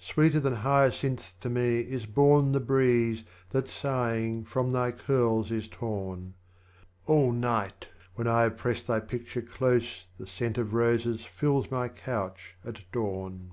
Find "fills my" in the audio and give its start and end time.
11.24-11.86